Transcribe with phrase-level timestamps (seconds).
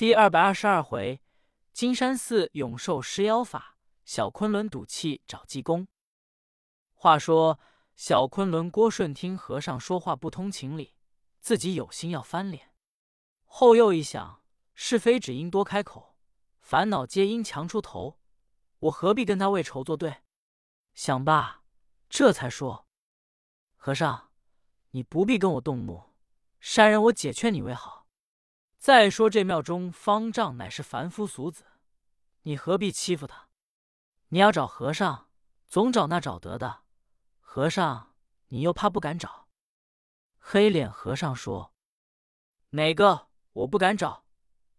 [0.00, 1.20] 第二百二十二回，
[1.74, 3.76] 金山寺永寿施妖法，
[4.06, 5.86] 小昆仑赌气找济公。
[6.94, 7.60] 话说
[7.96, 10.94] 小昆仑郭顺听和尚说话不通情理，
[11.38, 12.72] 自己有心要翻脸。
[13.44, 14.42] 后又一想，
[14.72, 16.16] 是非只因多开口，
[16.60, 18.18] 烦恼皆因强出头，
[18.78, 20.22] 我何必跟他为仇作对？
[20.94, 21.62] 想罢，
[22.08, 22.86] 这才说
[23.76, 24.30] ：“和尚，
[24.92, 26.14] 你不必跟我动怒，
[26.58, 27.99] 山人我解劝你为好。
[28.80, 31.66] 再说这庙中方丈乃是凡夫俗子，
[32.44, 33.50] 你何必欺负他？
[34.28, 35.28] 你要找和尚，
[35.66, 36.84] 总找那找得的。”
[37.40, 38.14] 和尚，
[38.48, 39.48] 你又怕不敢找？
[40.38, 41.74] 黑脸和尚说
[42.70, 44.24] ：“哪个我不敢找？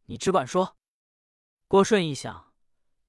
[0.06, 0.76] 你只管说。”
[1.70, 2.52] 郭顺一想，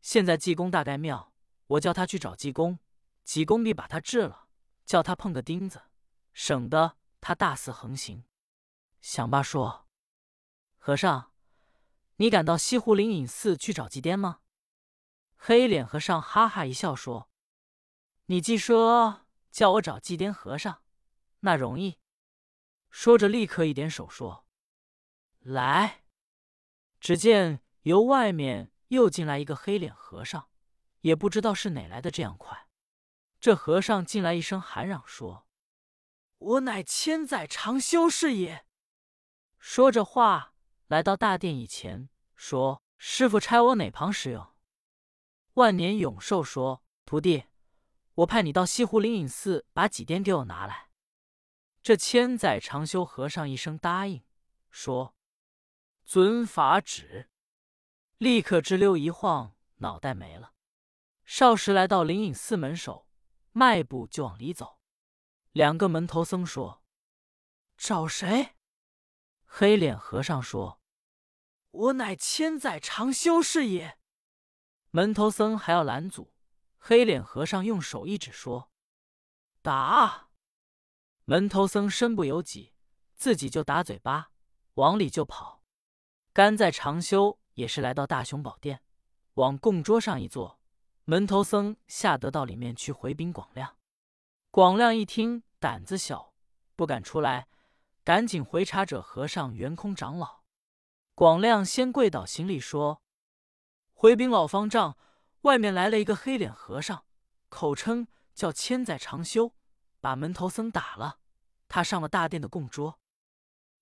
[0.02, 1.32] 现在济公大概庙，
[1.68, 2.78] 我叫他去找济公，
[3.24, 4.46] 济公必把他治了，
[4.84, 5.84] 叫他碰个钉子，
[6.34, 8.24] 省得他大肆横行。
[9.00, 9.86] 想罢说
[10.84, 11.30] ：“和尚，
[12.16, 14.40] 你敢到西湖灵隐寺去找祭奠吗？”
[15.38, 17.30] 黑脸和尚哈哈一笑说
[18.26, 19.20] ：“你既说。”
[19.52, 20.82] 叫我找祭奠和尚，
[21.40, 22.00] 那容易。
[22.88, 24.46] 说着，立刻一点手说
[25.38, 26.04] ：“来。”
[26.98, 30.48] 只见由外面又进来一个黑脸和尚，
[31.02, 32.66] 也不知道是哪来的这样快。
[33.38, 35.46] 这和尚进来一声喊嚷说
[36.38, 38.66] ：“我乃千载长修士也。”
[39.60, 40.51] 说着话，
[40.92, 44.46] 来到大殿以前，说：“师傅差我哪旁使用？”
[45.54, 47.44] 万年永寿说：“徒弟。”
[48.16, 50.90] 我派你到西湖灵隐寺把几颠给我拿来。
[51.82, 54.22] 这千载长修和尚一声答应，
[54.68, 55.14] 说
[56.04, 57.30] ：“遵法旨。”
[58.18, 60.52] 立刻直溜一晃，脑袋没了。
[61.24, 63.08] 少时来到灵隐寺门首，
[63.52, 64.78] 迈步就往里走。
[65.52, 66.82] 两个门头僧说
[67.78, 68.56] ：“找谁？”
[69.48, 70.78] 黑脸和尚说
[71.72, 73.98] ：“我乃千载长修士也。”
[74.92, 76.32] 门头僧还要拦阻。
[76.84, 78.72] 黑脸和尚用手一指，说
[79.62, 80.30] ：“打！”
[81.26, 82.74] 门头僧身不由己，
[83.14, 84.32] 自己就打嘴巴，
[84.74, 85.62] 往里就跑。
[86.32, 88.82] 甘在长修也是来到大雄宝殿，
[89.34, 90.58] 往供桌上一坐。
[91.04, 93.76] 门头僧吓得到里面去回禀广亮。
[94.50, 96.34] 广亮一听，胆子小，
[96.74, 97.46] 不敢出来，
[98.02, 100.41] 赶紧回查者和尚圆空长老。
[101.22, 103.00] 广亮先跪倒行礼，说
[103.94, 104.98] ：“回禀老方丈。”
[105.42, 107.04] 外面来了一个黑脸和尚，
[107.48, 109.54] 口称叫千载长修，
[110.00, 111.20] 把门头僧打了。
[111.68, 112.98] 他上了大殿的供桌。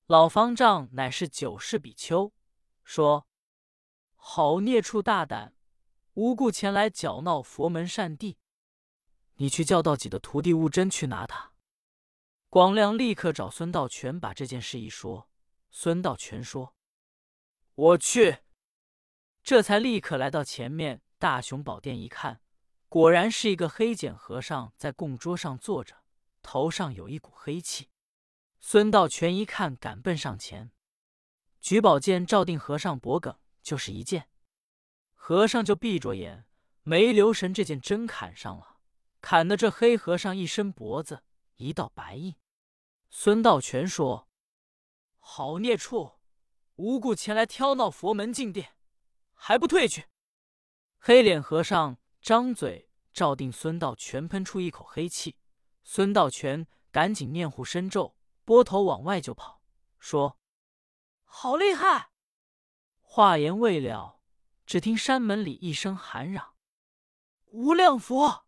[0.07, 2.35] 老方丈乃是九世比丘，
[2.85, 3.27] 说
[4.17, 5.55] ：“好孽畜大胆，
[6.13, 8.37] 无故前来搅闹佛门善地。
[9.37, 11.53] 你去叫道己的徒弟悟真去拿他。”
[12.51, 15.31] 广亮立刻找孙道全把这件事一说。
[15.71, 16.75] 孙道全说
[17.81, 18.39] ：“我去。”
[19.43, 21.03] 这才立刻来到前面。
[21.19, 22.41] 大雄宝殿一看，
[22.89, 26.03] 果然是一个黑剪和尚在供桌上坐着，
[26.41, 27.91] 头上有一股黑气。
[28.59, 30.73] 孙道全一看，赶奔上前，
[31.61, 34.31] 举宝剑照定和尚脖颈，就是一剑。
[35.13, 36.47] 和尚就闭着眼，
[36.85, 38.79] 没留神，这剑真砍上了，
[39.21, 41.23] 砍的这黑和尚一伸脖子，
[41.57, 42.35] 一道白印。
[43.11, 44.27] 孙道全说
[45.21, 46.19] ：“好孽畜，
[46.81, 48.75] 无故前来挑闹佛门禁殿，
[49.35, 50.07] 还不退去！”
[50.99, 55.37] 黑脸和尚张嘴，照定孙道全喷出一口黑气。
[55.85, 59.63] 孙道全赶紧念护身咒，拨头往外就跑，
[59.99, 60.39] 说
[61.25, 62.11] ：“好厉害！”
[63.03, 64.21] 话言未了，
[64.65, 66.55] 只听山门里一声喊嚷
[67.53, 68.47] ：“无量佛！”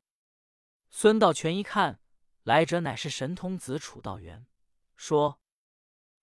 [0.88, 2.00] 孙道全一看，
[2.44, 4.46] 来者乃是神童子楚道元，
[4.94, 5.40] 说：“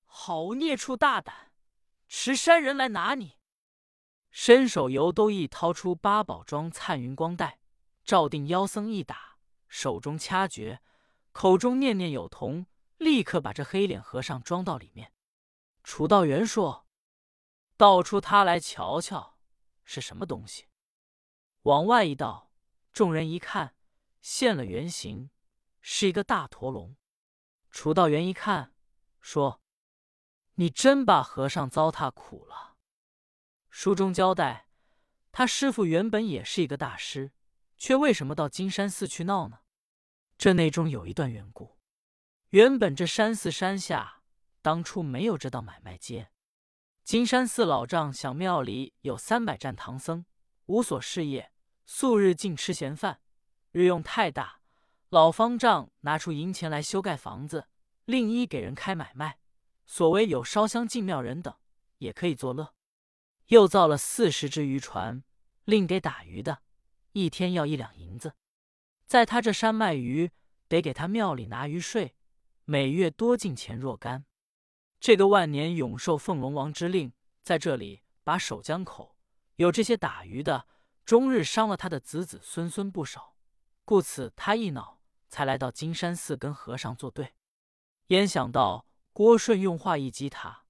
[0.05, 1.48] 好孽畜大胆，
[2.09, 3.37] 持山人来拿你！”
[4.31, 7.59] 伸手由兜一掏出八宝装灿云光袋，
[8.03, 9.37] 照定妖僧一打，
[9.67, 10.81] 手中掐诀，
[11.31, 12.65] 口中念念有同，
[12.97, 15.13] 立刻把这黑脸和尚装到里面。
[15.83, 16.87] 楚道元说
[17.77, 19.37] ：“倒出他来瞧瞧，
[19.85, 20.67] 是什么东西？”
[21.63, 22.51] 往外一道，
[22.91, 23.75] 众人一看，
[24.21, 25.29] 现了原形，
[25.81, 26.95] 是一个大驼龙。
[27.71, 28.73] 楚道元一看，
[29.19, 29.61] 说
[30.59, 32.75] ：“你真把和尚糟蹋苦了。”
[33.71, 34.67] 书中交代，
[35.31, 37.31] 他师傅原本也是一个大师，
[37.77, 39.59] 却为什么到金山寺去闹呢？
[40.37, 41.77] 这内中有一段缘故。
[42.49, 44.21] 原本这山寺山下
[44.61, 46.29] 当初没有这道买卖街。
[47.05, 50.25] 金山寺老丈想庙里有三百战唐僧，
[50.65, 51.53] 无所事业，
[51.85, 53.21] 素日净吃闲饭，
[53.71, 54.59] 日用太大。
[55.07, 57.69] 老方丈拿出银钱来修盖房子，
[58.03, 59.38] 另一给人开买卖。
[59.89, 61.51] 所谓有烧香进庙人等，
[61.97, 62.75] 也可以作乐。
[63.47, 65.23] 又造了四十只渔船，
[65.65, 66.61] 另给打鱼的，
[67.13, 68.35] 一天要一两银子。
[69.07, 70.29] 在他这山卖鱼，
[70.67, 72.15] 得给他庙里拿鱼税，
[72.65, 74.25] 每月多进钱若干。
[74.99, 77.11] 这个万年永寿凤龙王之令，
[77.41, 79.17] 在这里把守江口，
[79.55, 80.67] 有这些打鱼的，
[81.03, 83.35] 终日伤了他的子子孙孙不少，
[83.83, 87.33] 故此他一恼，才来到金山寺跟和尚作对。
[88.09, 88.85] 焉想到
[89.19, 90.63] 郭顺用话一击他，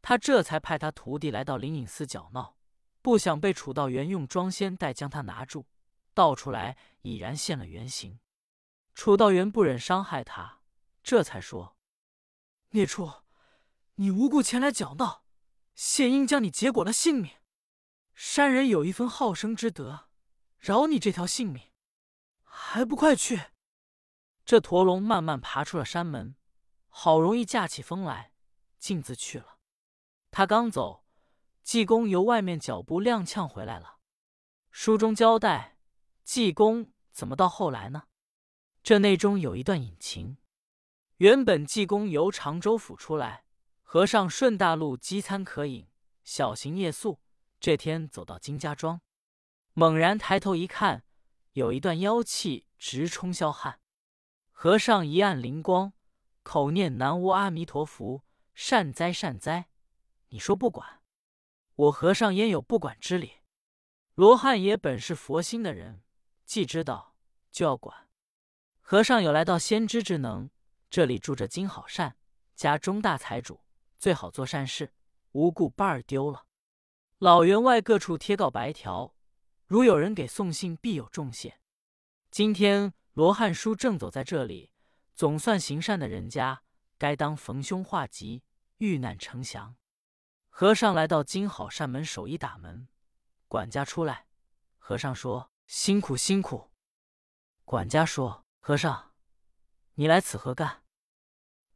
[0.00, 2.56] 他这才派他徒弟来到灵隐寺搅闹，
[3.02, 5.66] 不想被楚道元用装仙袋将他拿住，
[6.14, 8.20] 倒出来已然现了原形。
[8.94, 10.60] 楚道元不忍伤害他，
[11.02, 11.76] 这才说
[12.70, 13.24] ：“孽畜，
[13.96, 15.24] 你无故前来搅闹，
[15.74, 17.32] 谢英将你结果了性命。
[18.14, 20.08] 山人有一分好生之德，
[20.60, 21.72] 饶你这条性命，
[22.44, 23.46] 还不快去！”
[24.46, 26.35] 这驼龙慢慢爬出了山门。
[26.98, 28.32] 好容易架起风来，
[28.78, 29.58] 径自去了。
[30.30, 31.04] 他刚走，
[31.62, 33.98] 济公由外面脚步踉跄回来了。
[34.70, 35.76] 书中交代，
[36.24, 38.04] 济公怎么到后来呢？
[38.82, 40.38] 这内中有一段隐情。
[41.18, 43.44] 原本济公由常州府出来，
[43.82, 45.90] 和尚顺大路饥餐渴饮，
[46.24, 47.20] 小行夜宿。
[47.60, 49.02] 这天走到金家庄，
[49.74, 51.04] 猛然抬头一看，
[51.52, 53.80] 有一段妖气直冲霄汉。
[54.50, 55.92] 和尚一按灵光。
[56.46, 58.22] 口念南无阿弥陀佛，
[58.54, 59.68] 善哉善哉。
[60.28, 61.02] 你说不管，
[61.74, 63.32] 我和尚焉有不管之理？
[64.14, 66.04] 罗汉爷本是佛心的人，
[66.44, 67.16] 既知道
[67.50, 68.08] 就要管。
[68.80, 70.48] 和尚有来到先知之能，
[70.88, 72.16] 这里住着金好善，
[72.54, 73.64] 家中大财主，
[73.98, 74.94] 最好做善事，
[75.32, 76.46] 无故把儿丢了。
[77.18, 79.16] 老员外各处贴告白条，
[79.66, 81.58] 如有人给送信，必有重谢。
[82.30, 84.70] 今天罗汉叔正走在这里。
[85.16, 86.62] 总算行善的人家，
[86.98, 88.42] 该当逢凶化吉，
[88.76, 89.74] 遇难成祥。
[90.50, 92.86] 和尚来到金好善门，手一打门，
[93.48, 94.26] 管家出来。
[94.76, 96.70] 和尚说：“辛苦辛苦。”
[97.64, 99.14] 管家说：“和尚，
[99.94, 100.82] 你来此何干？”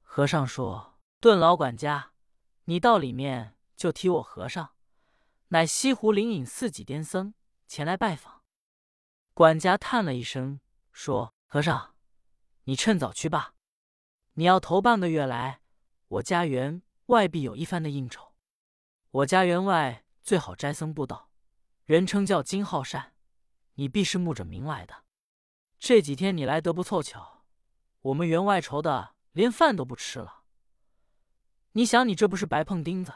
[0.04, 2.12] 和尚说：“顿老管家，
[2.64, 4.74] 你到里面就提我和尚，
[5.48, 7.32] 乃西湖灵隐寺几癫僧
[7.66, 8.42] 前来拜访。”
[9.32, 10.60] 管家叹了一声，
[10.92, 11.89] 说：“和尚。”
[12.70, 13.56] 你趁早去吧。
[14.34, 15.60] 你要头半个月来，
[16.06, 18.32] 我家园外必有一番的应酬。
[19.10, 21.30] 我家园外最好斋僧布道，
[21.84, 23.16] 人称叫金浩善，
[23.74, 25.04] 你必是慕着名来的。
[25.80, 27.44] 这几天你来得不凑巧，
[28.02, 30.44] 我们员外愁的连饭都不吃了。
[31.72, 33.12] 你想，你这不是白碰钉子？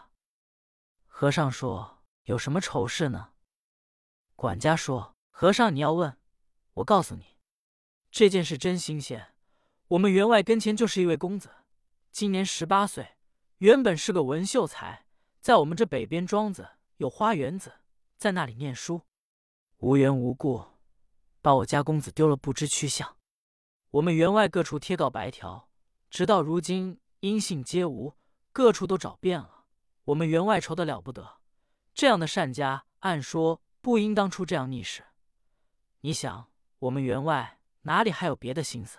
[1.06, 3.34] 和尚说：“有什么愁事呢？”
[4.34, 6.18] 管家说：“和尚，你要问，
[6.72, 7.36] 我告诉你，
[8.10, 9.30] 这件事真新鲜。”
[9.94, 11.48] 我们员外跟前就是一位公子，
[12.10, 13.16] 今年十八岁，
[13.58, 15.06] 原本是个文秀才，
[15.40, 17.74] 在我们这北边庄子有花园子，
[18.16, 19.02] 在那里念书，
[19.78, 20.64] 无缘无故
[21.40, 23.16] 把我家公子丢了，不知去向。
[23.92, 25.68] 我们员外各处贴告白条，
[26.10, 28.16] 直到如今音信皆无，
[28.50, 29.66] 各处都找遍了。
[30.06, 31.38] 我们员外愁得了不得，
[31.94, 35.04] 这样的善家，按说不应当出这样逆事。
[36.00, 36.50] 你想，
[36.80, 38.98] 我们员外哪里还有别的心思？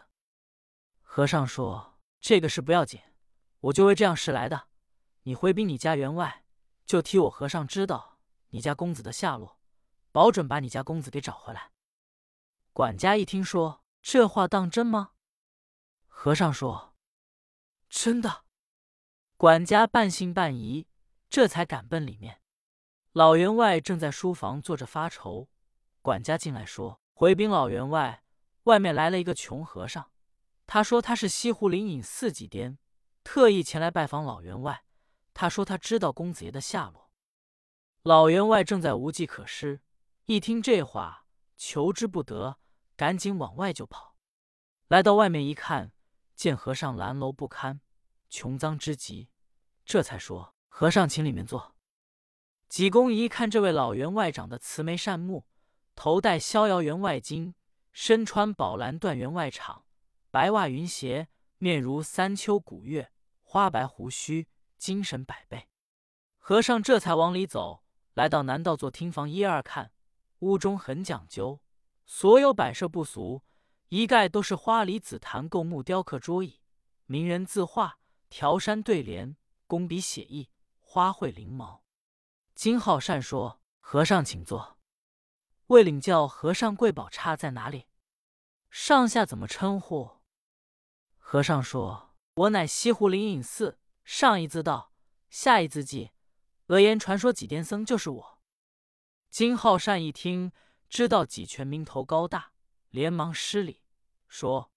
[1.16, 3.00] 和尚说：“这个事不要紧，
[3.62, 4.68] 我就为这样事来的。
[5.24, 6.44] 你回禀你家员外，
[6.86, 8.20] 就替我和尚知道
[8.50, 9.58] 你家公子的下落，
[10.12, 11.72] 保准把你家公子给找回来。”
[12.74, 15.12] 管家一听说这话当真吗？
[16.06, 16.98] 和尚说
[17.88, 18.44] ：“真的。”
[19.38, 20.86] 管家半信半疑，
[21.30, 22.42] 这才赶奔里面。
[23.14, 25.48] 老员外正在书房坐着发愁，
[26.02, 28.22] 管家进来说：“回禀老员外，
[28.64, 30.12] 外面来了一个穷和尚。”
[30.76, 32.78] 他说他是西湖灵隐寺几颠，
[33.24, 34.84] 特意前来拜访老员外。
[35.34, 37.10] 他说他知道公子爷的下落。
[38.04, 39.80] 老员外正在无计可施，
[40.26, 42.58] 一听这话，求之不得，
[42.98, 44.18] 赶紧往外就跑。
[44.90, 45.94] 来到外面一看，
[46.36, 47.80] 见和尚蓝楼不堪，
[48.30, 49.30] 穷脏之极，
[49.86, 51.78] 这才说：“和尚，请里面坐。”
[52.68, 55.48] 济公一看这位老员外长得慈眉善目，
[55.96, 57.54] 头戴逍遥员外巾，
[57.94, 59.85] 身穿宝蓝缎员外氅。
[60.36, 63.10] 白袜云鞋，面如三秋古月，
[63.42, 65.70] 花白胡须，精神百倍。
[66.38, 69.94] 和尚这才往里走，来到南道坐厅房一二看，
[70.40, 71.62] 屋中很讲究，
[72.06, 73.44] 所有摆设不俗，
[73.88, 76.60] 一概都是花梨紫檀构木雕刻桌椅，
[77.06, 79.38] 名人字画，条山对联，
[79.68, 80.50] 工笔写意，
[80.82, 81.82] 花卉翎毛。
[82.54, 84.78] 金浩善说：“和尚请坐。”
[85.68, 87.88] 未领教和尚贵宝刹在哪里？
[88.70, 90.15] 上下怎么称呼？
[91.28, 94.94] 和尚说：“我乃西湖灵隐寺，上一字道，
[95.28, 96.12] 下一字记。
[96.68, 98.40] 讹言传说几癫僧就是我。
[99.32, 100.52] 金浩善一听，
[100.88, 102.52] 知道几泉名头高大，
[102.92, 103.82] 连忙施礼
[104.28, 104.72] 说：“